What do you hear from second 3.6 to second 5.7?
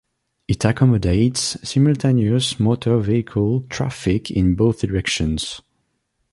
traffic in both directions.